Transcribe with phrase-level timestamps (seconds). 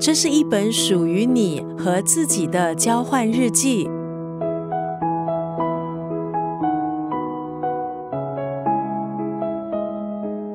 [0.00, 3.88] 这是一本属于你和自己的交换日记。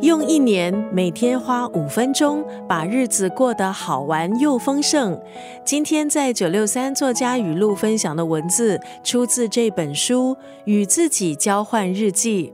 [0.02, 5.20] 用一年，每天花五分钟，把日子过得好玩又丰盛。
[5.66, 10.36] 今天在九六三作家语录分享的文字，出自这本书
[10.66, 12.54] 《与自己交换日记》。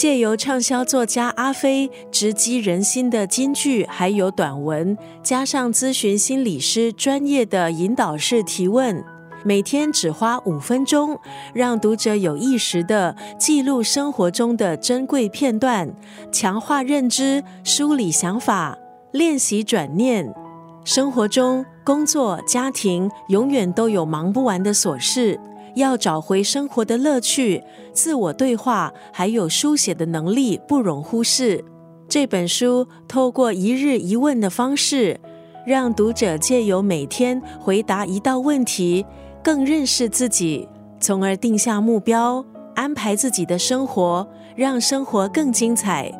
[0.00, 9.04] 借由畅销作家阿飞直击人心的金句，还有短文，加上咨询心理师专业的引导式提问，
[9.44, 11.20] 每天只花五分钟，
[11.52, 15.94] 让读者有意识的记录生活中的珍贵片段，
[16.32, 18.78] 强化认知，梳理想法，
[19.12, 20.34] 练习转念。
[20.82, 25.38] 生活中，工作、家庭永远都有忙不完的琐事。
[25.74, 31.64] 要找回生活的乐趣，自我对话，还有书写的能力，不容忽视。
[32.08, 35.20] 这本书透过一日一问的方式，
[35.64, 39.06] 让读者借由每天回答一道问题，
[39.44, 40.68] 更认识自己，
[40.98, 46.10] 从而定下目标，安排自己的生活，让生活更精彩。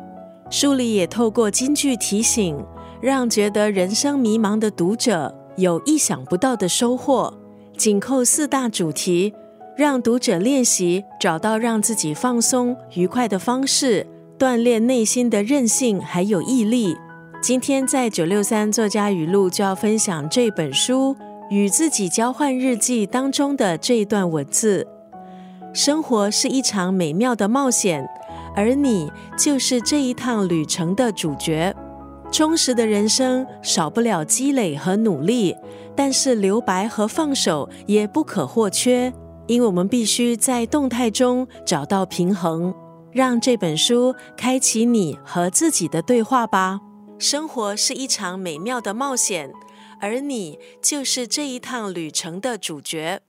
[0.49, 2.57] 书里也透过金句提醒，
[3.01, 7.33] 让觉得人生迷茫的读者有意想不到的收获。
[7.77, 9.33] 紧扣四大主题。
[9.81, 14.05] 让读者练习找到让自己放松愉快的方式，
[14.37, 16.95] 锻炼内心的韧性还有毅力。
[17.41, 21.15] 今天在九六三作家语录就要分享这本书
[21.49, 24.85] 《与自己交换日记》当中的这一段文字：
[25.73, 28.07] 生活是一场美妙的冒险，
[28.55, 31.75] 而你就是这一趟旅程的主角。
[32.31, 35.55] 充实的人生少不了积累和努力，
[35.95, 39.11] 但是留白和放手也不可或缺。
[39.51, 42.73] 因为我们必须在动态中找到平衡，
[43.11, 46.79] 让这本书开启你和自己的对话吧。
[47.19, 49.51] 生活是一场美妙的冒险，
[49.99, 53.23] 而你就是这一趟旅程的主角。